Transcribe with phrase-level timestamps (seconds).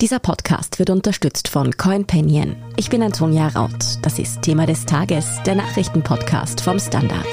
[0.00, 2.56] Dieser Podcast wird unterstützt von CoinPanion.
[2.78, 3.98] Ich bin Antonia Raut.
[4.00, 7.26] Das ist Thema des Tages, der Nachrichtenpodcast vom Standard.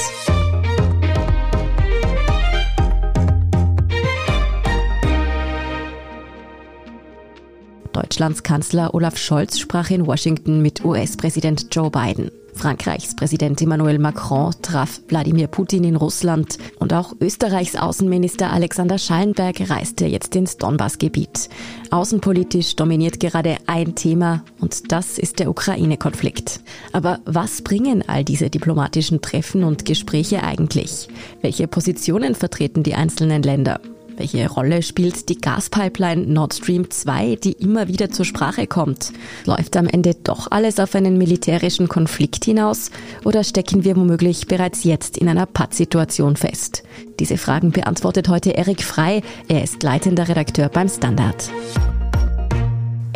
[7.93, 12.31] Deutschlands Kanzler Olaf Scholz sprach in Washington mit US-Präsident Joe Biden.
[12.57, 19.69] Frankreichs Präsident Emmanuel Macron traf Wladimir Putin in Russland und auch Österreichs Außenminister Alexander Schallenberg
[19.69, 21.49] reiste jetzt ins Donbassgebiet.
[21.91, 26.59] Außenpolitisch dominiert gerade ein Thema und das ist der Ukraine-Konflikt.
[26.91, 31.07] Aber was bringen all diese diplomatischen Treffen und Gespräche eigentlich?
[31.41, 33.79] Welche Positionen vertreten die einzelnen Länder?
[34.17, 39.13] Welche Rolle spielt die Gaspipeline Nord Stream 2, die immer wieder zur Sprache kommt?
[39.45, 42.89] Läuft am Ende doch alles auf einen militärischen Konflikt hinaus
[43.25, 46.83] oder stecken wir womöglich bereits jetzt in einer Pattsituation fest?
[47.19, 49.21] Diese Fragen beantwortet heute Erik Frei.
[49.47, 51.51] Er ist leitender Redakteur beim Standard.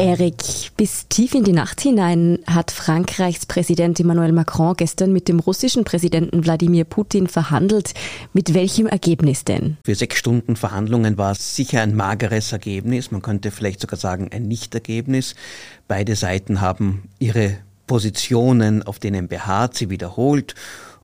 [0.02, 5.40] Erik, bis tief in die Nacht hinein hat Frankreichs Präsident Emmanuel Macron gestern mit dem
[5.40, 7.94] russischen Präsidenten Wladimir Putin verhandelt.
[8.34, 9.78] Mit welchem Ergebnis denn?
[9.86, 13.12] Für sechs Stunden Verhandlungen war es sicher ein mageres Ergebnis.
[13.12, 15.36] Man könnte vielleicht sogar sagen ein Nichtergebnis.
[15.88, 20.56] Beide Seiten haben ihre Positionen, auf denen beharrt, sie wiederholt.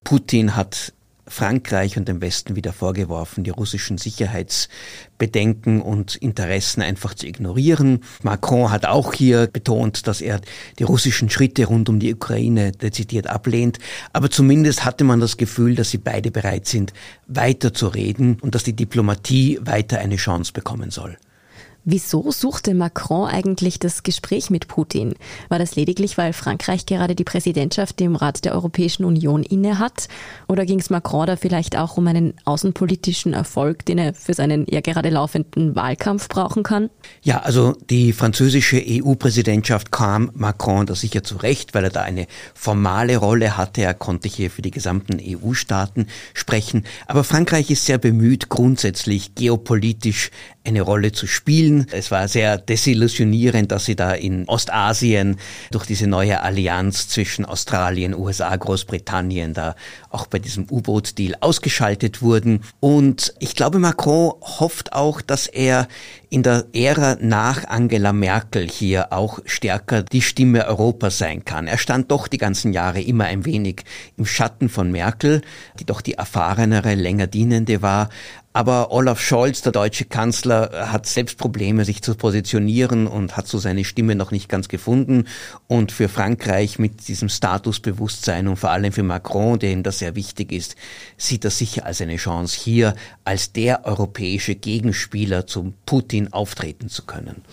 [0.03, 0.93] Putin hat
[1.27, 8.03] Frankreich und dem Westen wieder vorgeworfen, die russischen Sicherheitsbedenken und Interessen einfach zu ignorieren.
[8.23, 10.41] Macron hat auch hier betont, dass er
[10.79, 13.79] die russischen Schritte rund um die Ukraine dezidiert ablehnt.
[14.13, 16.93] Aber zumindest hatte man das Gefühl, dass sie beide bereit sind,
[17.27, 21.17] weiter zu reden und dass die Diplomatie weiter eine Chance bekommen soll.
[21.89, 25.15] Wieso suchte Macron eigentlich das Gespräch mit Putin?
[25.47, 30.09] War das lediglich, weil Frankreich gerade die Präsidentschaft im Rat der Europäischen Union innehat?
[30.49, 34.65] Oder ging es Macron da vielleicht auch um einen außenpolitischen Erfolg, den er für seinen
[34.69, 36.89] ja gerade laufenden Wahlkampf brauchen kann?
[37.21, 43.15] Ja, also die französische EU-Präsidentschaft kam Macron da sicher zurecht, weil er da eine formale
[43.15, 43.83] Rolle hatte.
[43.83, 46.83] Er konnte hier für die gesamten EU-Staaten sprechen.
[47.05, 50.31] Aber Frankreich ist sehr bemüht, grundsätzlich geopolitisch
[50.67, 51.87] eine Rolle zu spielen.
[51.91, 55.37] Es war sehr desillusionierend, dass sie da in Ostasien
[55.71, 59.75] durch diese neue Allianz zwischen Australien, USA, Großbritannien da
[60.09, 62.61] auch bei diesem U-Boot-Deal ausgeschaltet wurden.
[62.79, 65.87] Und ich glaube, Macron hofft auch, dass er
[66.29, 71.67] in der Ära nach Angela Merkel hier auch stärker die Stimme Europas sein kann.
[71.67, 73.83] Er stand doch die ganzen Jahre immer ein wenig
[74.17, 75.41] im Schatten von Merkel,
[75.79, 78.09] die doch die erfahrenere, länger dienende war.
[78.57, 83.59] Aber Olaf Scholz, der deutsche Kanzler, hat selbst Probleme, sich zu positionieren und hat so
[83.59, 85.25] seine Stimme noch nicht ganz gefunden.
[85.67, 90.51] Und für Frankreich mit diesem Statusbewusstsein und vor allem für Macron, dem das sehr wichtig
[90.51, 90.75] ist,
[91.17, 92.95] sieht er sicher als eine Chance, hier
[93.25, 97.43] als der europäische Gegenspieler zum Putin auftreten zu können.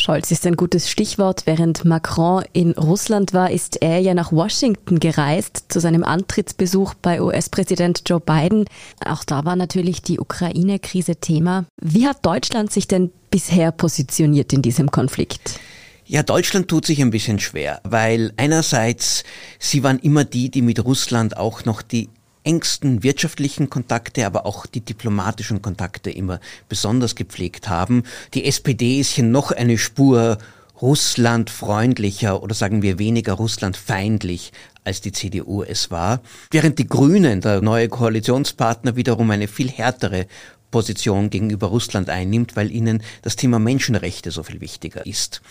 [0.00, 1.42] Scholz ist ein gutes Stichwort.
[1.44, 7.20] Während Macron in Russland war, ist er ja nach Washington gereist zu seinem Antrittsbesuch bei
[7.20, 8.64] US-Präsident Joe Biden.
[9.04, 11.66] Auch da war natürlich die Ukraine-Krise Thema.
[11.80, 15.60] Wie hat Deutschland sich denn bisher positioniert in diesem Konflikt?
[16.06, 19.22] Ja, Deutschland tut sich ein bisschen schwer, weil einerseits
[19.58, 22.08] sie waren immer die, die mit Russland auch noch die
[22.44, 28.04] engsten wirtschaftlichen Kontakte, aber auch die diplomatischen Kontakte immer besonders gepflegt haben.
[28.34, 30.38] Die SPD ist hier noch eine Spur
[30.80, 34.52] russlandfreundlicher oder sagen wir weniger russlandfeindlich
[34.82, 40.26] als die CDU es war, während die Grünen, der neue Koalitionspartner, wiederum eine viel härtere
[40.70, 45.42] Position gegenüber Russland einnimmt, weil ihnen das Thema Menschenrechte so viel wichtiger ist.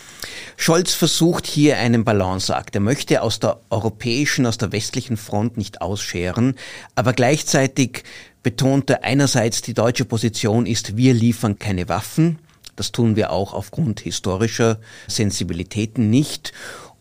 [0.58, 2.76] Scholz versucht hier einen Balanceakt.
[2.76, 6.56] Er möchte aus der europäischen, aus der westlichen Front nicht ausscheren,
[6.96, 8.04] aber gleichzeitig
[8.44, 12.40] betont er einerseits die deutsche Position ist, wir liefern keine Waffen.
[12.76, 16.54] Das tun wir auch aufgrund historischer Sensibilitäten nicht.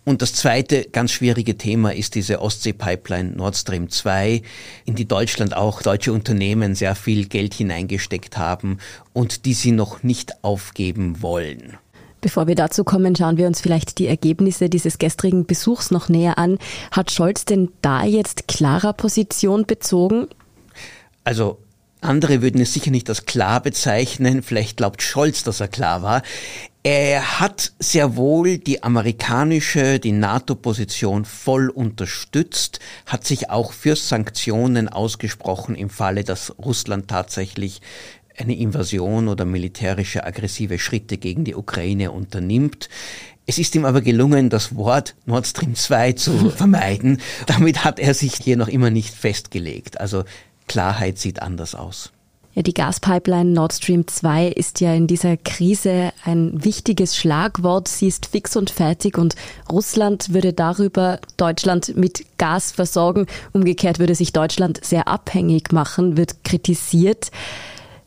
[0.09, 4.41] Und das zweite ganz schwierige Thema ist diese Ostsee-Pipeline Nord Stream 2,
[4.87, 8.79] in die Deutschland auch deutsche Unternehmen sehr viel Geld hineingesteckt haben
[9.13, 11.77] und die sie noch nicht aufgeben wollen.
[12.23, 16.39] Bevor wir dazu kommen, schauen wir uns vielleicht die Ergebnisse dieses gestrigen Besuchs noch näher
[16.39, 16.57] an.
[16.91, 20.29] Hat Scholz denn da jetzt klarer Position bezogen?
[21.25, 21.59] Also
[22.01, 24.43] andere würden es sicher nicht als klar bezeichnen.
[24.43, 26.23] Vielleicht glaubt Scholz, dass er klar war.
[26.83, 34.89] Er hat sehr wohl die amerikanische, die NATO-Position voll unterstützt, hat sich auch für Sanktionen
[34.89, 37.83] ausgesprochen im Falle, dass Russland tatsächlich
[38.39, 42.89] eine Invasion oder militärische aggressive Schritte gegen die Ukraine unternimmt.
[43.45, 47.21] Es ist ihm aber gelungen, das Wort Nord Stream 2 zu vermeiden.
[47.47, 50.01] Damit hat er sich hier noch immer nicht festgelegt.
[50.01, 50.25] Also
[50.69, 52.13] Klarheit sieht anders aus.
[52.59, 57.87] Ja, die Gaspipeline Nord Stream 2 ist ja in dieser Krise ein wichtiges Schlagwort.
[57.87, 59.37] Sie ist fix und fertig und
[59.71, 63.27] Russland würde darüber Deutschland mit Gas versorgen.
[63.53, 67.31] Umgekehrt würde sich Deutschland sehr abhängig machen, wird kritisiert.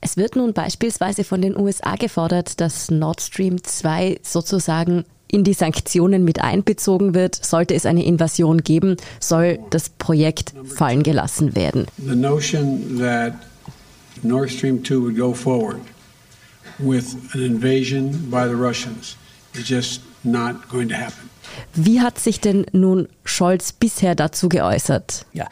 [0.01, 5.53] Es wird nun beispielsweise von den USA gefordert, dass Nord Stream 2 sozusagen in die
[5.53, 7.35] Sanktionen mit einbezogen wird.
[7.35, 11.87] Sollte es eine Invasion geben, soll das Projekt fallen gelassen werden.
[11.97, 13.33] The notion that
[14.23, 15.81] Nord Stream 2 would go forward
[16.79, 19.17] with an invasion by the Russians
[19.53, 21.29] is just not going to happen.
[21.73, 25.25] Wie hat sich denn nun Scholz bisher dazu geäußert?
[25.33, 25.47] Ja,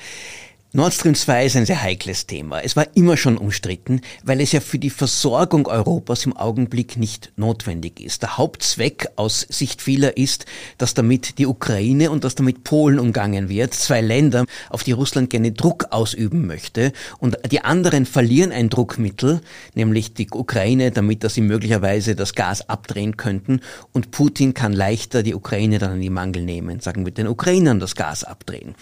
[0.72, 2.62] Nord Stream 2 ist ein sehr heikles Thema.
[2.62, 7.32] Es war immer schon umstritten, weil es ja für die Versorgung Europas im Augenblick nicht
[7.38, 8.22] notwendig ist.
[8.22, 10.46] Der Hauptzweck aus Sicht vieler ist,
[10.78, 15.32] dass damit die Ukraine und dass damit Polen umgangen wird, zwei Länder, auf die Russland
[15.32, 16.94] gerne Druck ausüben möchte.
[17.18, 19.42] Und die anderen verlieren ein Druckmittel,
[19.74, 23.62] nämlich die Ukraine, damit dass sie möglicherweise das Gas abdrehen könnten.
[23.92, 27.80] Und Putin kann leichter die Ukraine dann in die Mangel nehmen, sagen wir den Ukrainern
[27.80, 28.76] das Gas abdrehen.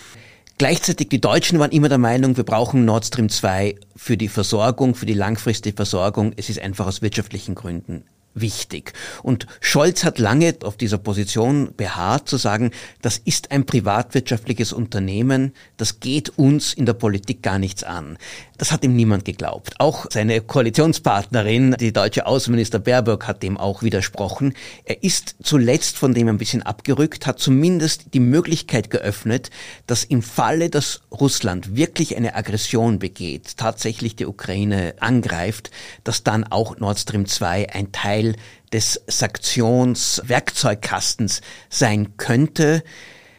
[0.57, 4.95] Gleichzeitig die Deutschen waren immer der Meinung, wir brauchen Nord Stream 2 für die Versorgung,
[4.95, 6.33] für die langfristige Versorgung.
[6.35, 8.05] Es ist einfach aus wirtschaftlichen Gründen
[8.41, 8.93] wichtig.
[9.23, 15.53] Und Scholz hat lange auf dieser Position beharrt, zu sagen, das ist ein privatwirtschaftliches Unternehmen,
[15.77, 18.17] das geht uns in der Politik gar nichts an.
[18.57, 19.75] Das hat ihm niemand geglaubt.
[19.79, 24.53] Auch seine Koalitionspartnerin, die deutsche Außenminister Baerbock, hat dem auch widersprochen.
[24.85, 29.51] Er ist zuletzt von dem ein bisschen abgerückt, hat zumindest die Möglichkeit geöffnet,
[29.85, 35.69] dass im Falle, dass Russland wirklich eine Aggression begeht, tatsächlich die Ukraine angreift,
[36.03, 38.26] dass dann auch Nord Stream 2 ein Teil
[38.73, 41.39] des Sanktionswerkzeugkastens
[41.69, 42.83] sein könnte.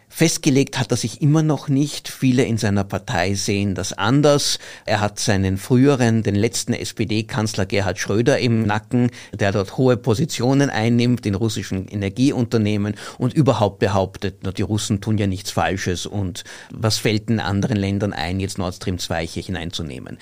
[0.08, 2.08] Festgelegt hat er sich immer noch nicht.
[2.08, 4.58] Viele in seiner Partei sehen das anders.
[4.86, 10.70] Er hat seinen früheren, den letzten SPD-Kanzler Gerhard Schröder im Nacken, der dort hohe Positionen
[10.70, 16.44] einnimmt in russischen Energieunternehmen und überhaupt behauptet, na, die Russen tun ja nichts Falsches und
[16.72, 20.18] was fällt in anderen Ländern ein, jetzt Nord Stream 2 hier hineinzunehmen.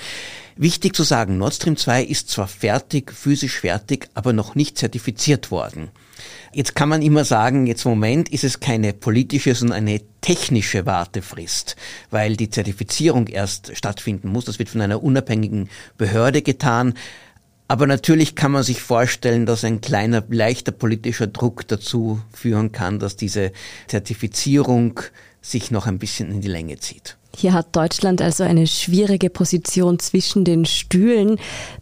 [0.56, 5.50] Wichtig zu sagen, Nord Stream 2 ist zwar fertig, physisch fertig, aber noch nicht zertifiziert
[5.50, 5.90] worden.
[6.52, 10.86] Jetzt kann man immer sagen, jetzt im Moment ist es keine politische, sondern eine technische
[10.86, 11.76] Wartefrist,
[12.10, 14.44] weil die Zertifizierung erst stattfinden muss.
[14.44, 15.68] Das wird von einer unabhängigen
[15.98, 16.94] Behörde getan.
[17.68, 22.98] Aber natürlich kann man sich vorstellen, dass ein kleiner, leichter politischer Druck dazu führen kann,
[22.98, 23.52] dass diese
[23.88, 25.00] Zertifizierung
[25.42, 27.16] sich noch ein bisschen in die Länge zieht.
[27.36, 31.38] Hier hat Deutschland also eine schwierige Position zwischen den Stühlen.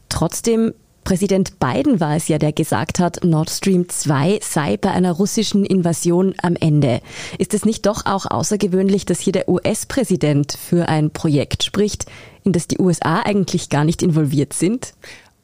[0.09, 5.13] Trotzdem Präsident Biden war es ja, der gesagt hat, Nord Stream 2 sei bei einer
[5.13, 7.03] russischen Invasion am Ende.
[7.39, 12.07] Ist es nicht doch auch außergewöhnlich, dass hier der US-Präsident für ein Projekt spricht,
[12.43, 14.95] in das die USA eigentlich gar nicht involviert sind?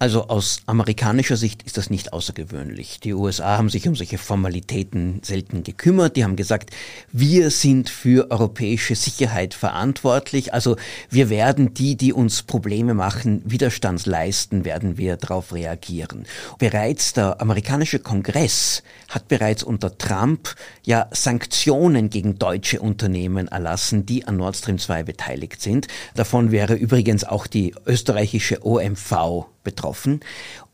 [0.03, 3.01] Also aus amerikanischer Sicht ist das nicht außergewöhnlich.
[3.01, 6.17] Die USA haben sich um solche Formalitäten selten gekümmert.
[6.17, 6.71] Die haben gesagt,
[7.13, 10.55] wir sind für europäische Sicherheit verantwortlich.
[10.55, 10.77] Also
[11.11, 16.25] wir werden die, die uns Probleme machen, Widerstand leisten, werden wir darauf reagieren.
[16.59, 24.27] Bereits der amerikanische Kongress hat bereits unter Trump ja Sanktionen gegen deutsche Unternehmen erlassen, die
[24.27, 25.89] an Nord Stream 2 beteiligt sind.
[26.15, 30.21] Davon wäre übrigens auch die österreichische OMV betroffen.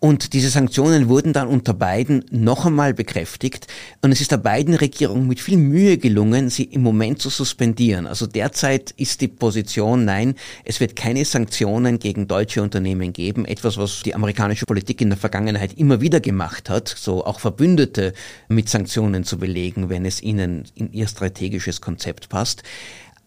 [0.06, 3.66] Und diese Sanktionen wurden dann unter Biden noch einmal bekräftigt.
[4.02, 8.06] Und es ist der Biden-Regierung mit viel Mühe gelungen, sie im Moment zu suspendieren.
[8.06, 13.46] Also derzeit ist die Position, nein, es wird keine Sanktionen gegen deutsche Unternehmen geben.
[13.46, 18.12] Etwas, was die amerikanische Politik in der Vergangenheit immer wieder gemacht hat, so auch Verbündete
[18.46, 22.62] mit Sanktionen zu belegen, wenn es ihnen in ihr strategisches Konzept passt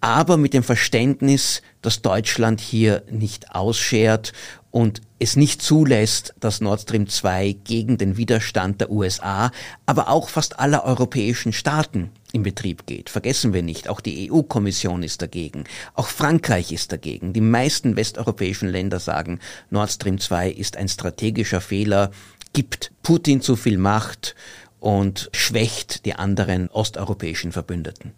[0.01, 4.33] aber mit dem Verständnis, dass Deutschland hier nicht ausschert
[4.71, 9.51] und es nicht zulässt, dass Nord Stream 2 gegen den Widerstand der USA,
[9.85, 13.09] aber auch fast aller europäischen Staaten in Betrieb geht.
[13.09, 15.63] Vergessen wir nicht, auch die EU-Kommission ist dagegen,
[15.95, 17.33] auch Frankreich ist dagegen.
[17.33, 19.39] Die meisten westeuropäischen Länder sagen,
[19.69, 22.11] Nord Stream 2 ist ein strategischer Fehler,
[22.53, 24.35] gibt Putin zu viel Macht
[24.79, 28.13] und schwächt die anderen osteuropäischen Verbündeten.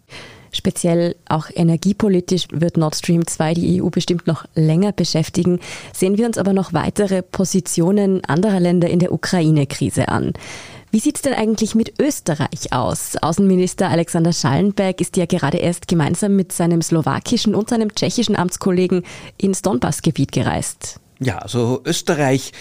[0.52, 5.60] Speziell auch energiepolitisch wird Nord Stream 2 die EU bestimmt noch länger beschäftigen.
[5.94, 10.34] Sehen wir uns aber noch weitere Positionen anderer Länder in der Ukraine-Krise an.
[10.90, 13.16] Wie sieht's denn eigentlich mit Österreich aus?
[13.16, 19.02] Außenminister Alexander Schallenberg ist ja gerade erst gemeinsam mit seinem slowakischen und seinem tschechischen Amtskollegen
[19.38, 21.00] ins Donbassgebiet gereist.
[21.18, 22.52] Ja, also Österreich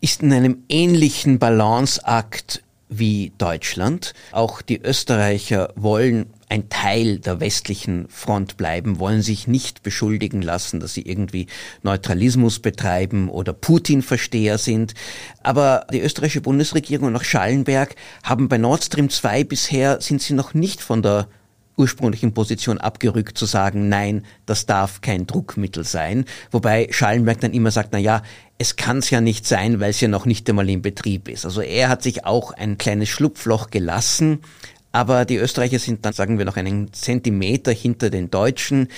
[0.00, 2.62] ist in einem ähnlichen Balanceakt
[2.98, 4.14] wie Deutschland.
[4.32, 10.80] Auch die Österreicher wollen ein Teil der westlichen Front bleiben, wollen sich nicht beschuldigen lassen,
[10.80, 11.46] dass sie irgendwie
[11.82, 14.94] Neutralismus betreiben oder Putin-Versteher sind.
[15.42, 20.34] Aber die österreichische Bundesregierung und auch Schallenberg haben bei Nord Stream 2 bisher sind sie
[20.34, 21.28] noch nicht von der
[21.76, 26.24] ursprünglichen Position abgerückt zu sagen, nein, das darf kein Druckmittel sein.
[26.50, 28.22] Wobei Schallenberg dann immer sagt, na ja,
[28.58, 31.44] es kann es ja nicht sein, weil es ja noch nicht einmal in Betrieb ist.
[31.44, 34.40] Also er hat sich auch ein kleines Schlupfloch gelassen.
[34.92, 38.88] Aber die Österreicher sind dann, sagen wir, noch einen Zentimeter hinter den Deutschen.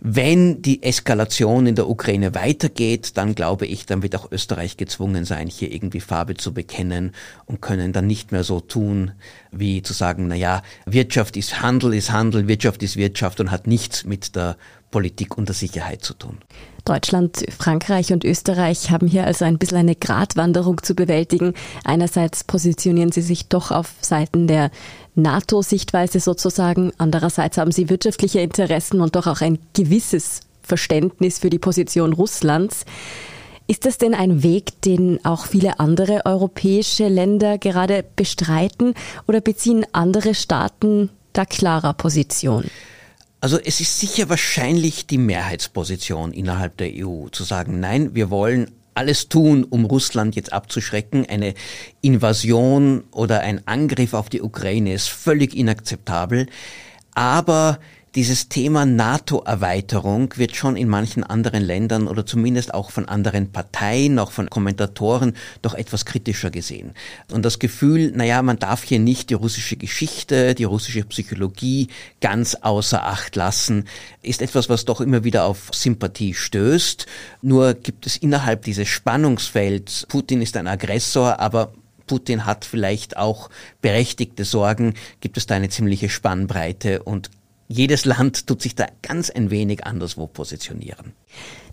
[0.00, 5.24] Wenn die Eskalation in der Ukraine weitergeht, dann glaube ich, dann wird auch Österreich gezwungen
[5.24, 7.12] sein, hier irgendwie Farbe zu bekennen
[7.46, 9.12] und können dann nicht mehr so tun,
[9.50, 13.66] wie zu sagen, na ja, Wirtschaft ist Handel, ist Handel, Wirtschaft ist Wirtschaft und hat
[13.66, 14.56] nichts mit der
[14.90, 16.38] Politik und der Sicherheit zu tun.
[16.84, 21.54] Deutschland, Frankreich und Österreich haben hier also ein bisschen eine Gratwanderung zu bewältigen.
[21.84, 24.70] Einerseits positionieren sie sich doch auf Seiten der
[25.16, 26.92] NATO-Sichtweise sozusagen.
[26.98, 32.84] Andererseits haben sie wirtschaftliche Interessen und doch auch ein gewisses Verständnis für die Position Russlands.
[33.66, 38.94] Ist das denn ein Weg, den auch viele andere europäische Länder gerade bestreiten
[39.26, 42.64] oder beziehen andere Staaten da klarer Position?
[43.46, 48.72] Also es ist sicher wahrscheinlich die Mehrheitsposition innerhalb der EU zu sagen, nein, wir wollen
[48.94, 51.26] alles tun, um Russland jetzt abzuschrecken.
[51.26, 51.54] Eine
[52.00, 56.48] Invasion oder ein Angriff auf die Ukraine ist völlig inakzeptabel.
[57.14, 57.78] Aber
[58.16, 64.18] dieses Thema NATO-Erweiterung wird schon in manchen anderen Ländern oder zumindest auch von anderen Parteien,
[64.18, 66.94] auch von Kommentatoren doch etwas kritischer gesehen.
[67.30, 71.88] Und das Gefühl, naja, man darf hier nicht die russische Geschichte, die russische Psychologie
[72.22, 73.84] ganz außer Acht lassen,
[74.22, 77.06] ist etwas, was doch immer wieder auf Sympathie stößt.
[77.42, 81.74] Nur gibt es innerhalb dieses Spannungsfelds, Putin ist ein Aggressor, aber
[82.06, 83.50] Putin hat vielleicht auch
[83.82, 87.30] berechtigte Sorgen, gibt es da eine ziemliche Spannbreite und
[87.68, 91.12] jedes Land tut sich da ganz ein wenig anderswo positionieren.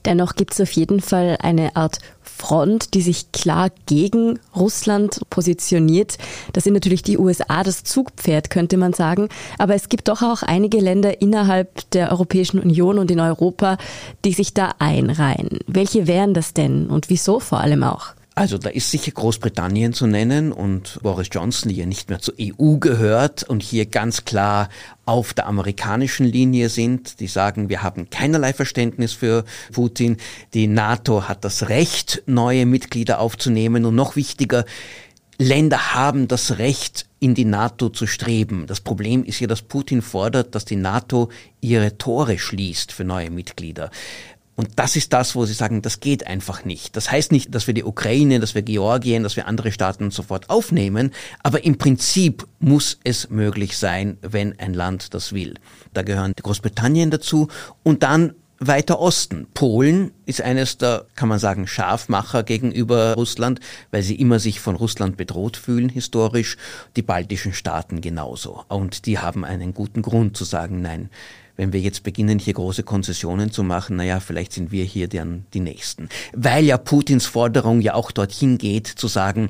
[0.05, 6.17] Dennoch gibt es auf jeden Fall eine Art Front, die sich klar gegen Russland positioniert.
[6.51, 9.29] Das sind natürlich die USA das Zugpferd, könnte man sagen.
[9.57, 13.77] Aber es gibt doch auch einige Länder innerhalb der Europäischen Union und in Europa,
[14.25, 15.59] die sich da einreihen.
[15.67, 18.13] Welche wären das denn und wieso vor allem auch?
[18.35, 22.33] Also da ist sicher Großbritannien zu nennen und Boris Johnson, die ja nicht mehr zur
[22.41, 24.69] EU gehört und hier ganz klar
[25.05, 27.19] auf der amerikanischen Linie sind.
[27.19, 30.17] Die sagen, wir haben keinerlei Verständnis für Putin.
[30.55, 34.65] Die NATO hat das Recht, neue Mitglieder aufzunehmen und noch wichtiger,
[35.37, 38.67] Länder haben das Recht, in die NATO zu streben.
[38.67, 41.29] Das Problem ist ja, dass Putin fordert, dass die NATO
[41.61, 43.91] ihre Tore schließt für neue Mitglieder.
[44.55, 46.95] Und das ist das, wo sie sagen, das geht einfach nicht.
[46.95, 50.49] Das heißt nicht, dass wir die Ukraine, dass wir Georgien, dass wir andere Staaten sofort
[50.49, 55.55] aufnehmen, aber im Prinzip muss es möglich sein, wenn ein Land das will.
[55.93, 57.47] Da gehören Großbritannien dazu
[57.81, 58.33] und dann
[58.67, 59.47] weiter Osten.
[59.53, 63.59] Polen ist eines der, kann man sagen, Scharfmacher gegenüber Russland,
[63.91, 66.57] weil sie immer sich von Russland bedroht fühlen, historisch.
[66.95, 68.63] Die baltischen Staaten genauso.
[68.67, 71.09] Und die haben einen guten Grund zu sagen, nein,
[71.55, 75.45] wenn wir jetzt beginnen, hier große Konzessionen zu machen, naja, vielleicht sind wir hier dann
[75.53, 76.09] die Nächsten.
[76.33, 79.49] Weil ja Putins Forderung ja auch dorthin geht, zu sagen,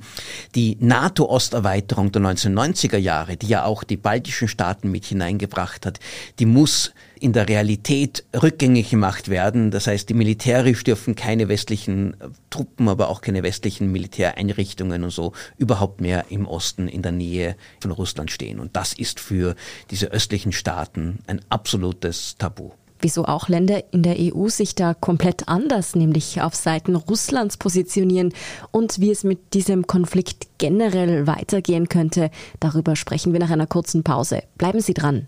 [0.56, 6.00] die NATO-Osterweiterung der 1990er Jahre, die ja auch die baltischen Staaten mit hineingebracht hat,
[6.40, 6.94] die muss
[7.24, 9.72] in der Realität rückgängig gemacht werden.
[9.72, 15.12] Das heißt, die militärisch dürfen keine westlichen äh, Truppen, aber auch keine westlichen Militäreinrichtungen und
[15.12, 18.60] so überhaupt mehr im Osten in der Nähe von Russland stehen.
[18.60, 19.56] Und das ist für
[19.90, 25.50] diese östlichen Staaten ein absolutes Tabu wieso auch Länder in der EU sich da komplett
[25.50, 28.34] anders, nämlich auf Seiten Russlands positionieren
[28.72, 32.32] und wie es mit diesem Konflikt generell weitergehen könnte.
[32.62, 34.44] Darüber sprechen wir nach einer kurzen Pause.
[34.58, 35.28] Bleiben Sie dran.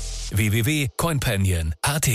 [0.31, 2.09] www.coinpanion.at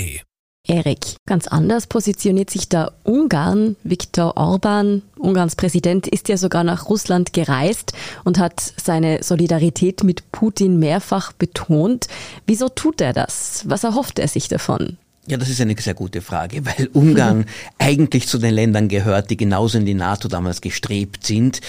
[0.69, 3.77] Erik, ganz anders positioniert sich da Ungarn.
[3.85, 7.93] Viktor Orban, Ungarns Präsident, ist ja sogar nach Russland gereist
[8.25, 12.09] und hat seine Solidarität mit Putin mehrfach betont.
[12.47, 13.63] Wieso tut er das?
[13.67, 14.99] Was erhofft er sich davon?
[15.29, 17.47] Ja, das ist eine sehr gute Frage, weil Ungarn
[17.79, 21.61] eigentlich zu den Ländern gehört, die genauso in die NATO damals gestrebt sind,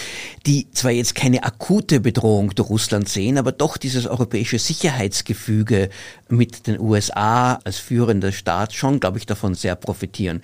[0.46, 5.90] die zwar jetzt keine akute Bedrohung durch Russland sehen, aber doch dieses europäische Sicherheitsgefüge
[6.30, 10.44] mit den USA als führender Staat schon, glaube ich, davon sehr profitieren.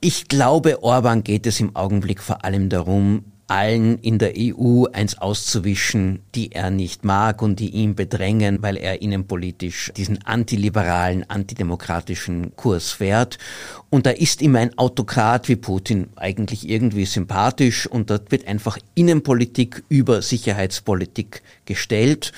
[0.00, 5.18] Ich glaube, Orban geht es im Augenblick vor allem darum, allen in der EU eins
[5.18, 12.56] auszuwischen, die er nicht mag und die ihn bedrängen, weil er innenpolitisch diesen antiliberalen, antidemokratischen
[12.56, 13.36] Kurs fährt.
[13.90, 18.78] Und da ist ihm ein Autokrat wie Putin eigentlich irgendwie sympathisch und dort wird einfach
[18.94, 22.32] Innenpolitik über Sicherheitspolitik gestellt.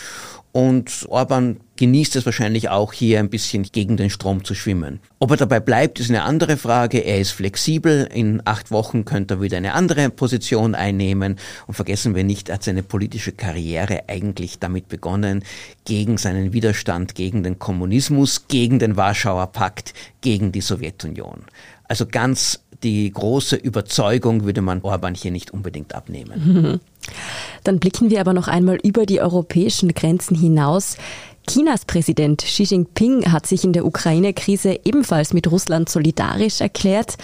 [0.51, 5.01] Und Orban genießt es wahrscheinlich auch hier ein bisschen gegen den Strom zu schwimmen.
[5.19, 6.99] Ob er dabei bleibt, ist eine andere Frage.
[6.99, 8.09] Er ist flexibel.
[8.13, 11.37] In acht Wochen könnte er wieder eine andere Position einnehmen.
[11.67, 15.43] Und vergessen wir nicht, er hat seine politische Karriere eigentlich damit begonnen,
[15.85, 21.45] gegen seinen Widerstand gegen den Kommunismus, gegen den Warschauer Pakt, gegen die Sowjetunion.
[21.89, 26.81] Also ganz die große Überzeugung würde man Orban hier nicht unbedingt abnehmen.
[27.65, 30.97] Dann blicken wir aber noch einmal über die europäischen Grenzen hinaus.
[31.49, 37.17] Chinas Präsident Xi Jinping hat sich in der Ukraine-Krise ebenfalls mit Russland solidarisch erklärt.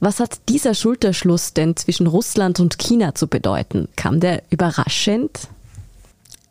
[0.00, 3.88] Was hat dieser Schulterschluss denn zwischen Russland und China zu bedeuten?
[3.96, 5.48] Kam der überraschend?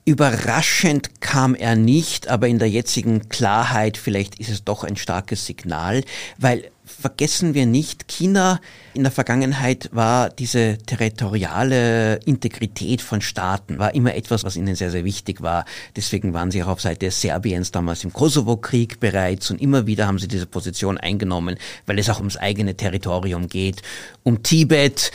[0.06, 5.46] Überraschend kam er nicht, aber in der jetzigen Klarheit vielleicht ist es doch ein starkes
[5.46, 6.04] Signal,
[6.38, 8.60] weil vergessen wir nicht, China
[8.93, 14.91] in der Vergangenheit war diese territoriale Integrität von Staaten, war immer etwas, was ihnen sehr,
[14.91, 15.65] sehr wichtig war.
[15.96, 20.19] Deswegen waren sie auch auf Seite Serbiens damals im Kosovo-Krieg bereits und immer wieder haben
[20.19, 23.81] sie diese Position eingenommen, weil es auch ums eigene Territorium geht.
[24.24, 25.12] Um Tibet,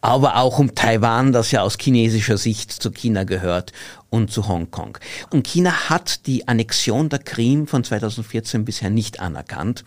[0.00, 3.72] aber auch um Taiwan, das ja aus chinesischer Sicht zu China gehört
[4.08, 4.98] und zu Hongkong.
[5.30, 9.84] Und China hat die Annexion der Krim von 2014 bisher nicht anerkannt.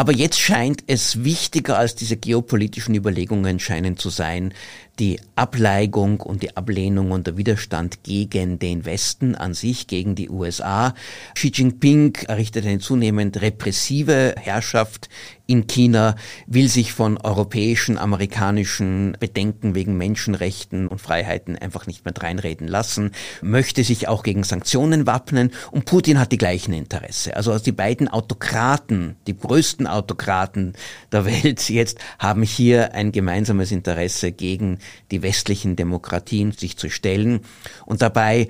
[0.00, 4.54] Aber jetzt scheint es wichtiger als diese geopolitischen Überlegungen scheinen zu sein,
[4.98, 10.30] die Ableigung und die Ablehnung und der Widerstand gegen den Westen an sich, gegen die
[10.30, 10.94] USA.
[11.34, 15.10] Xi Jinping errichtet eine zunehmend repressive Herrschaft
[15.50, 16.14] in China,
[16.46, 23.10] will sich von europäischen, amerikanischen Bedenken wegen Menschenrechten und Freiheiten einfach nicht mehr dreinreden lassen,
[23.42, 27.36] möchte sich auch gegen Sanktionen wappnen und Putin hat die gleichen Interesse.
[27.36, 30.74] Also die beiden Autokraten, die größten Autokraten
[31.10, 34.78] der Welt jetzt haben hier ein gemeinsames Interesse gegen
[35.10, 37.40] die westlichen Demokratien sich zu stellen.
[37.86, 38.46] Und dabei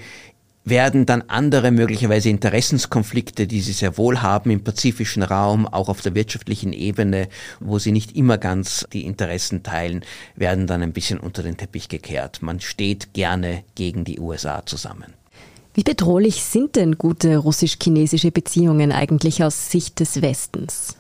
[0.71, 6.01] werden dann andere möglicherweise Interessenskonflikte, die sie sehr wohl haben im pazifischen Raum, auch auf
[6.01, 7.29] der wirtschaftlichen Ebene,
[7.61, 10.05] wo sie nicht immer ganz die Interessen teilen,
[10.37, 12.41] werden dann ein bisschen unter den Teppich gekehrt.
[12.41, 15.13] Man steht gerne gegen die USA zusammen.
[15.75, 20.97] Wie bedrohlich sind denn gute russisch-chinesische Beziehungen eigentlich aus Sicht des Westens?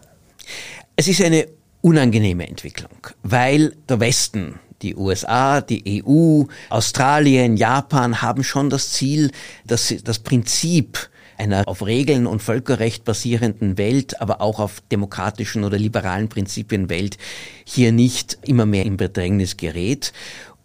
[0.97, 1.47] Es ist eine
[1.81, 9.31] unangenehme Entwicklung, weil der Westen die USA, die EU, Australien, Japan haben schon das Ziel,
[9.67, 15.79] dass das Prinzip einer auf Regeln und Völkerrecht basierenden Welt, aber auch auf demokratischen oder
[15.79, 17.17] liberalen Prinzipien Welt
[17.65, 20.13] hier nicht immer mehr in Bedrängnis gerät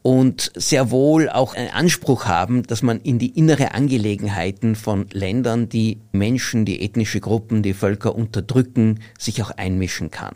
[0.05, 5.67] und sehr wohl auch einen Anspruch haben, dass man in die innere Angelegenheiten von Ländern,
[5.67, 10.35] die Menschen, die ethnische Gruppen, die Völker unterdrücken, sich auch einmischen kann.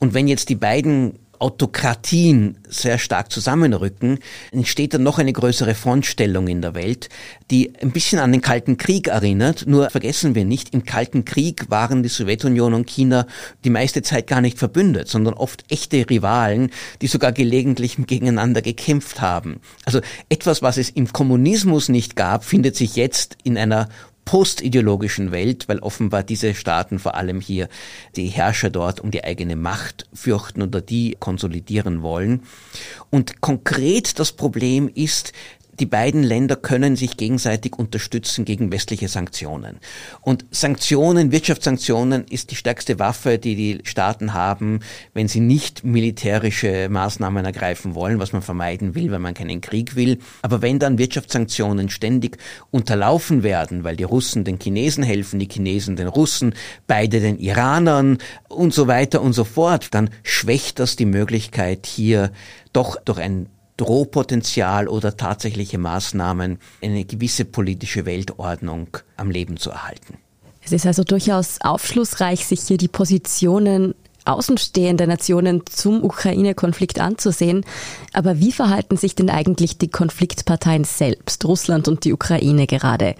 [0.00, 4.18] Und wenn jetzt die beiden Autokratien sehr stark zusammenrücken,
[4.50, 7.08] entsteht dann noch eine größere Frontstellung in der Welt,
[7.50, 9.66] die ein bisschen an den Kalten Krieg erinnert.
[9.66, 13.26] Nur vergessen wir nicht, im Kalten Krieg waren die Sowjetunion und China
[13.64, 16.70] die meiste Zeit gar nicht verbündet, sondern oft echte Rivalen,
[17.00, 19.60] die sogar gelegentlich gegeneinander gekämpft haben.
[19.84, 23.88] Also etwas, was es im Kommunismus nicht gab, findet sich jetzt in einer
[24.28, 27.66] postideologischen Welt, weil offenbar diese Staaten vor allem hier
[28.14, 32.42] die Herrscher dort um die eigene Macht fürchten oder die konsolidieren wollen.
[33.08, 35.32] Und konkret das Problem ist,
[35.80, 39.78] die beiden Länder können sich gegenseitig unterstützen gegen westliche Sanktionen.
[40.20, 44.80] Und Sanktionen, Wirtschaftssanktionen ist die stärkste Waffe, die die Staaten haben,
[45.14, 49.96] wenn sie nicht militärische Maßnahmen ergreifen wollen, was man vermeiden will, wenn man keinen Krieg
[49.96, 50.18] will.
[50.42, 52.38] Aber wenn dann Wirtschaftssanktionen ständig
[52.70, 56.54] unterlaufen werden, weil die Russen den Chinesen helfen, die Chinesen den Russen,
[56.86, 62.32] beide den Iranern und so weiter und so fort, dann schwächt das die Möglichkeit hier
[62.72, 63.46] doch durch ein
[63.78, 70.18] Drohpotenzial oder tatsächliche Maßnahmen, eine gewisse politische Weltordnung am Leben zu erhalten.
[70.62, 73.94] Es ist also durchaus aufschlussreich, sich hier die Positionen
[74.26, 77.64] außenstehender Nationen zum Ukraine-Konflikt anzusehen.
[78.12, 83.14] Aber wie verhalten sich denn eigentlich die Konfliktparteien selbst, Russland und die Ukraine gerade?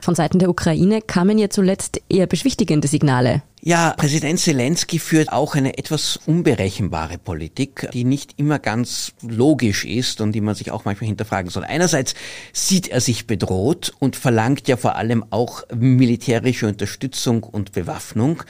[0.00, 3.42] Von Seiten der Ukraine kamen ja zuletzt eher beschwichtigende Signale.
[3.64, 10.20] Ja, Präsident Zelensky führt auch eine etwas unberechenbare Politik, die nicht immer ganz logisch ist
[10.20, 11.62] und die man sich auch manchmal hinterfragen soll.
[11.62, 12.14] Einerseits
[12.52, 18.42] sieht er sich bedroht und verlangt ja vor allem auch militärische Unterstützung und Bewaffnung.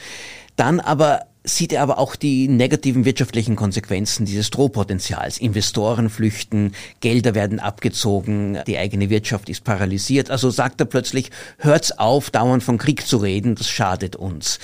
[0.55, 5.37] Dann aber sieht er aber auch die negativen wirtschaftlichen Konsequenzen dieses Drohpotenzials.
[5.37, 10.31] Investoren flüchten, Gelder werden abgezogen, die eigene Wirtschaft ist paralysiert.
[10.31, 14.59] Also sagt er plötzlich, hört's auf, dauernd von Krieg zu reden, das schadet uns.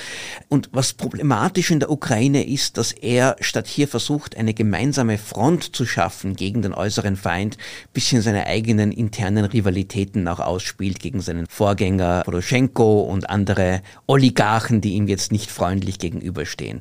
[0.47, 5.75] Und was problematisch in der Ukraine ist, dass er statt hier versucht, eine gemeinsame Front
[5.75, 7.57] zu schaffen gegen den äußeren Feind,
[7.91, 14.93] bisschen seine eigenen internen Rivalitäten auch ausspielt gegen seinen Vorgänger Poroschenko und andere Oligarchen, die
[14.93, 16.79] ihm jetzt nicht freundlich gegenüberstehen sehen.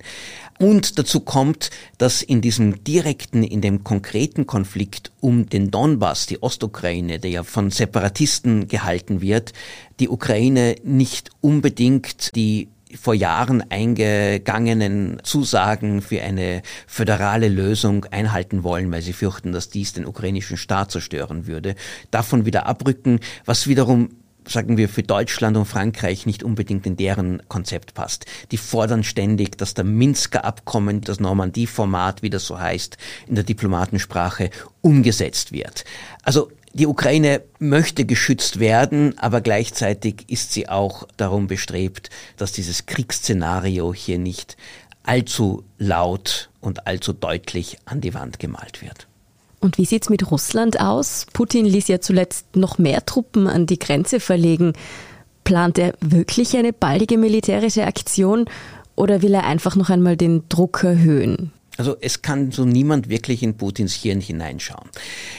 [0.59, 6.43] Und dazu kommt, dass in diesem direkten, in dem konkreten Konflikt um den Donbass, die
[6.43, 9.53] Ostukraine, der ja von Separatisten gehalten wird,
[10.01, 18.91] die Ukraine nicht unbedingt die vor Jahren eingegangenen Zusagen für eine föderale Lösung einhalten wollen,
[18.91, 21.75] weil sie fürchten, dass dies den ukrainischen Staat zerstören würde,
[22.11, 24.09] davon wieder abrücken, was wiederum
[24.49, 28.27] sagen wir, für Deutschland und Frankreich nicht unbedingt in deren Konzept passt.
[28.51, 33.45] Die fordern ständig, dass der Minsker Abkommen, das Normandie-Format, wie das so heißt, in der
[33.45, 35.85] Diplomatensprache umgesetzt wird.
[36.23, 42.87] Also die Ukraine möchte geschützt werden, aber gleichzeitig ist sie auch darum bestrebt, dass dieses
[42.87, 44.57] Kriegsszenario hier nicht
[45.03, 49.08] allzu laut und allzu deutlich an die Wand gemalt wird.
[49.61, 51.27] Und wie sieht's mit Russland aus?
[51.33, 54.73] Putin ließ ja zuletzt noch mehr Truppen an die Grenze verlegen.
[55.45, 58.45] Plant er wirklich eine baldige militärische Aktion
[58.95, 61.53] oder will er einfach noch einmal den Druck erhöhen?
[61.79, 64.91] Also es kann so niemand wirklich in Putins Hirn hineinschauen.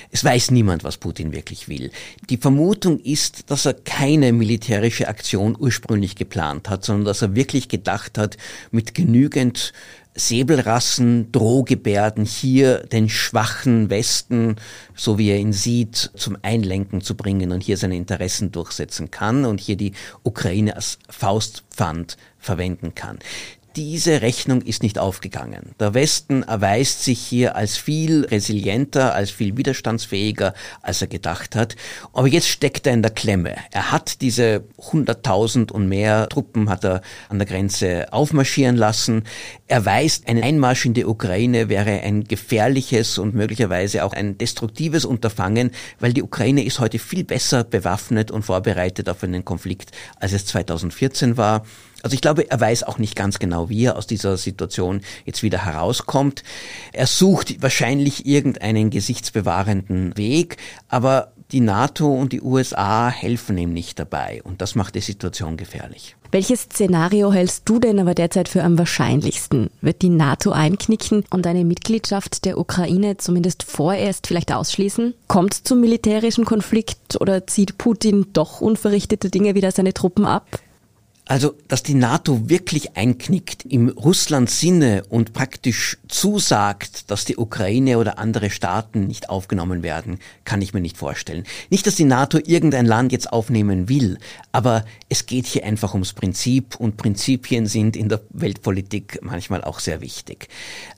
[0.09, 1.91] Es weiß niemand, was Putin wirklich will.
[2.29, 7.67] Die Vermutung ist, dass er keine militärische Aktion ursprünglich geplant hat, sondern dass er wirklich
[7.67, 8.37] gedacht hat,
[8.71, 9.73] mit genügend
[10.15, 14.55] Säbelrassen, Drohgebärden hier den schwachen Westen,
[14.95, 19.45] so wie er ihn sieht, zum Einlenken zu bringen und hier seine Interessen durchsetzen kann
[19.45, 19.93] und hier die
[20.23, 23.19] Ukraine als Faustpfand verwenden kann
[23.75, 25.75] diese Rechnung ist nicht aufgegangen.
[25.79, 31.75] Der Westen erweist sich hier als viel resilienter, als viel widerstandsfähiger, als er gedacht hat.
[32.13, 33.55] Aber jetzt steckt er in der Klemme.
[33.71, 39.23] Er hat diese 100.000 und mehr Truppen hat er an der Grenze aufmarschieren lassen.
[39.67, 45.05] Er weiß, ein Einmarsch in die Ukraine wäre ein gefährliches und möglicherweise auch ein destruktives
[45.05, 50.33] Unterfangen, weil die Ukraine ist heute viel besser bewaffnet und vorbereitet auf einen Konflikt, als
[50.33, 51.65] es 2014 war.
[52.03, 55.43] Also ich glaube, er weiß auch nicht ganz genau, wie er aus dieser Situation jetzt
[55.43, 56.43] wieder herauskommt.
[56.93, 60.57] Er sucht wahrscheinlich irgendeinen gesichtsbewahrenden Weg,
[60.87, 65.57] aber die NATO und die USA helfen ihm nicht dabei und das macht die Situation
[65.57, 66.15] gefährlich.
[66.31, 69.71] Welches Szenario hältst du denn aber derzeit für am wahrscheinlichsten?
[69.81, 75.15] Wird die NATO einknicken und eine Mitgliedschaft der Ukraine zumindest vorerst vielleicht ausschließen?
[75.27, 80.59] Kommt zum militärischen Konflikt oder zieht Putin doch unverrichtete Dinge wieder seine Truppen ab?
[81.29, 87.99] Also, dass die NATO wirklich einknickt im Russlands Sinne und praktisch zusagt, dass die Ukraine
[87.99, 91.43] oder andere Staaten nicht aufgenommen werden, kann ich mir nicht vorstellen.
[91.69, 94.17] Nicht, dass die NATO irgendein Land jetzt aufnehmen will,
[94.51, 99.81] aber es geht hier einfach ums Prinzip und Prinzipien sind in der Weltpolitik manchmal auch
[99.81, 100.47] sehr wichtig.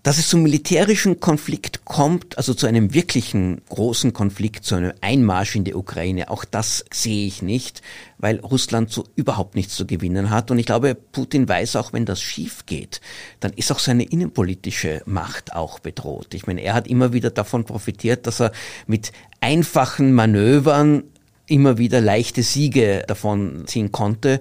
[0.02, 5.58] Dass es zum militärischen Konflikt kommt, also zu einem wirklichen großen Konflikt, zu einem Einmarsch
[5.58, 7.82] in die Ukraine, auch das sehe ich nicht,
[8.22, 10.52] weil Russland so überhaupt nichts zu gewinnen hat.
[10.52, 13.02] Und ich glaube, Putin weiß auch, wenn das schief geht,
[13.40, 16.34] dann ist auch seine innenpolitische Macht auch bedroht.
[16.34, 18.52] Ich meine, er hat immer wieder davon profitiert, dass er
[18.88, 21.04] mit einfachen Manövern
[21.48, 24.40] immer wieder leichte Siege davon ziehen konnte.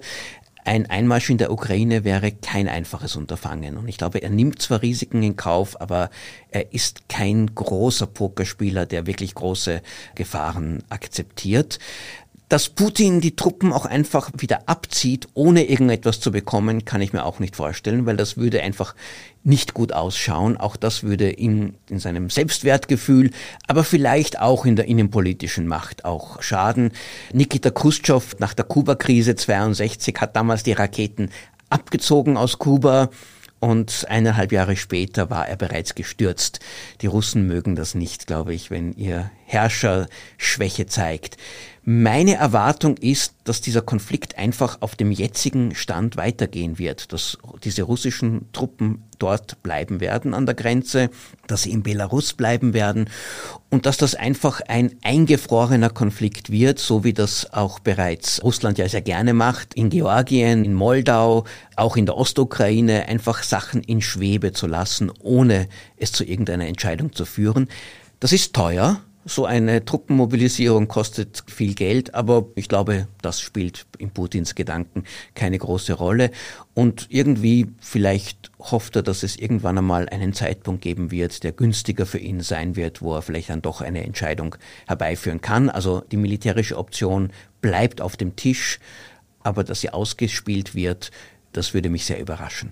[0.63, 3.77] Ein Einmarsch in der Ukraine wäre kein einfaches Unterfangen.
[3.77, 6.11] Und ich glaube, er nimmt zwar Risiken in Kauf, aber
[6.51, 9.81] er ist kein großer Pokerspieler, der wirklich große
[10.13, 11.79] Gefahren akzeptiert.
[12.51, 17.23] Dass Putin die Truppen auch einfach wieder abzieht, ohne irgendetwas zu bekommen, kann ich mir
[17.23, 18.93] auch nicht vorstellen, weil das würde einfach
[19.45, 20.57] nicht gut ausschauen.
[20.57, 23.31] Auch das würde ihm in seinem Selbstwertgefühl,
[23.67, 26.91] aber vielleicht auch in der innenpolitischen Macht auch schaden.
[27.31, 31.29] Nikita Khrushchev nach der Kuba-Krise 62 hat damals die Raketen
[31.69, 33.11] abgezogen aus Kuba.
[33.61, 36.59] Und eineinhalb Jahre später war er bereits gestürzt.
[37.01, 41.37] Die Russen mögen das nicht, glaube ich, wenn ihr Herrscher Schwäche zeigt.
[41.83, 47.81] Meine Erwartung ist, dass dieser Konflikt einfach auf dem jetzigen Stand weitergehen wird, dass diese
[47.81, 51.09] russischen Truppen dort bleiben werden an der Grenze,
[51.47, 53.09] dass sie in Belarus bleiben werden
[53.71, 58.87] und dass das einfach ein eingefrorener Konflikt wird, so wie das auch bereits Russland ja
[58.87, 61.45] sehr gerne macht, in Georgien, in Moldau,
[61.77, 65.67] auch in der Ostukraine, einfach Sachen in Schwebe zu lassen, ohne
[65.97, 67.69] es zu irgendeiner Entscheidung zu führen.
[68.19, 74.09] Das ist teuer, so eine Truppenmobilisierung kostet viel Geld, aber ich glaube, das spielt in
[74.09, 75.03] Putins Gedanken
[75.35, 76.31] keine große Rolle.
[76.73, 82.05] Und irgendwie vielleicht hofft er, dass es irgendwann einmal einen Zeitpunkt geben wird, der günstiger
[82.05, 84.55] für ihn sein wird, wo er vielleicht dann doch eine Entscheidung
[84.87, 85.69] herbeiführen kann.
[85.69, 87.31] Also die militärische Option
[87.61, 88.79] bleibt auf dem Tisch,
[89.43, 91.11] aber dass sie ausgespielt wird,
[91.53, 92.71] das würde mich sehr überraschen.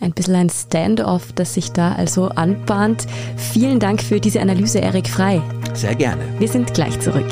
[0.00, 3.06] Ein bisschen ein Standoff, das sich da also anbahnt.
[3.36, 5.42] Vielen Dank für diese Analyse, Erik Frei.
[5.74, 6.22] Sehr gerne.
[6.38, 7.30] Wir sind gleich zurück.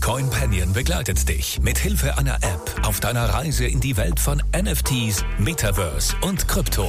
[0.00, 5.24] CoinPanion begleitet dich mit Hilfe einer App auf deiner Reise in die Welt von NFTs,
[5.38, 6.88] Metaverse und Krypto.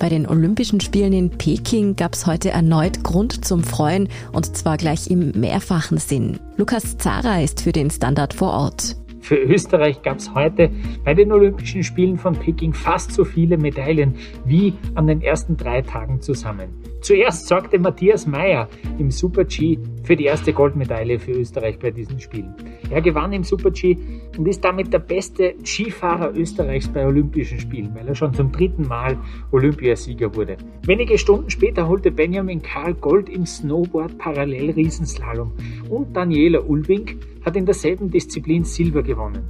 [0.00, 4.78] Bei den Olympischen Spielen in Peking gab es heute erneut Grund zum Freuen und zwar
[4.78, 6.40] gleich im mehrfachen Sinn.
[6.56, 8.96] Lukas Zara ist für den Standard vor Ort.
[9.20, 10.70] Für Österreich gab es heute
[11.04, 15.82] bei den Olympischen Spielen von Peking fast so viele Medaillen wie an den ersten drei
[15.82, 16.68] Tagen zusammen.
[17.00, 22.54] Zuerst sorgte Matthias Meyer im Super-G für die erste Goldmedaille für Österreich bei diesen Spielen.
[22.90, 23.96] Er gewann im Super-G
[24.36, 28.86] und ist damit der beste Skifahrer Österreichs bei Olympischen Spielen, weil er schon zum dritten
[28.86, 29.16] Mal
[29.50, 30.56] Olympiasieger wurde.
[30.84, 35.52] Wenige Stunden später holte Benjamin Karl Gold im Snowboard Parallel Riesenslalom
[35.88, 39.42] und Daniela Ulwink hat in derselben Disziplin Silber gewonnen.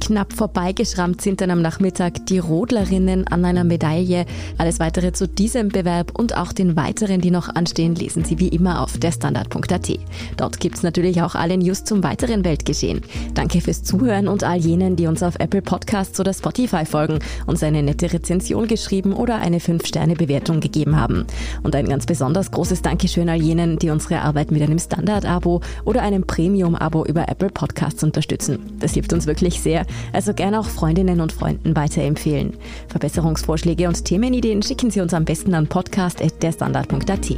[0.00, 4.24] Knapp vorbeigeschrammt sind dann am Nachmittag die Rodlerinnen an einer Medaille.
[4.56, 8.46] Alles weitere zu diesem Bewerb und auch den weiteren, die noch anstehen, lesen Sie wie
[8.46, 9.98] immer auf der Standard.at.
[10.36, 13.00] Dort gibt es natürlich auch alle News zum weiteren Weltgeschehen.
[13.34, 17.64] Danke fürs Zuhören und all jenen, die uns auf Apple Podcasts oder Spotify folgen, uns
[17.64, 21.26] eine nette Rezension geschrieben oder eine 5-Sterne-Bewertung gegeben haben.
[21.64, 26.02] Und ein ganz besonders großes Dankeschön all jenen, die unsere Arbeit mit einem Standard-Abo oder
[26.02, 28.60] einem Premium-Abo über Apple Podcasts unterstützen.
[28.78, 29.75] Das hilft uns wirklich sehr.
[30.12, 32.54] Also gerne auch Freundinnen und Freunden weiterempfehlen.
[32.88, 37.30] Verbesserungsvorschläge und Themenideen schicken Sie uns am besten an podcast.derstandard.at.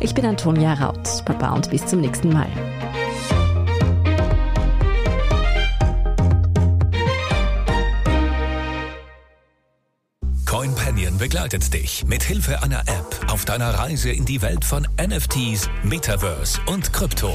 [0.00, 1.24] Ich bin Antonia Raut.
[1.24, 2.48] Papa und bis zum nächsten Mal.
[10.52, 15.70] CoinPanion begleitet dich mit Hilfe einer App auf deiner Reise in die Welt von NFTs,
[15.82, 17.34] Metaverse und Krypto.